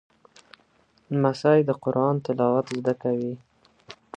لمسی 1.13 1.59
د 1.65 1.71
قرآن 1.83 2.15
تلاوت 2.25 2.65
زده 2.77 2.93
کوي. 3.01 3.33